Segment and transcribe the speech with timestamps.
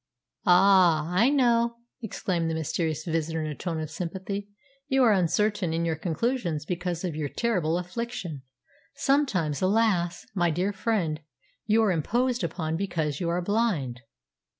[0.47, 4.49] "Ah, I know!" exclaimed the mysterious visitor in a tone of sympathy.
[4.87, 8.41] "You are uncertain in your conclusions because of your terrible affliction.
[8.95, 10.25] Sometimes, alas!
[10.33, 11.19] my dear friend,
[11.67, 14.01] you are imposed upon, because you are blind."